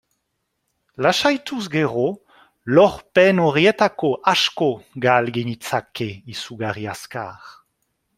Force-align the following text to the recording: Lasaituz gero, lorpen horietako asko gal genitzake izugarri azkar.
Lasaituz 1.05 1.65
gero, 1.73 2.05
lorpen 2.77 3.41
horietako 3.43 4.09
asko 4.33 4.71
gal 5.07 5.31
genitzake 5.39 6.09
izugarri 6.37 6.89
azkar. 6.95 7.45